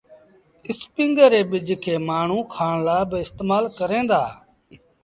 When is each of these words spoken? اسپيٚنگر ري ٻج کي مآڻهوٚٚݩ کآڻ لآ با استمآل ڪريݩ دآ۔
اسپيٚنگر 0.69 1.29
ري 1.35 1.41
ٻج 1.49 1.67
کي 1.83 1.93
مآڻهوٚٚݩ 2.07 2.49
کآڻ 2.53 2.75
لآ 2.85 2.97
با 3.09 3.17
استمآل 3.25 3.65
ڪريݩ 3.77 4.07
دآ۔ 4.09 4.23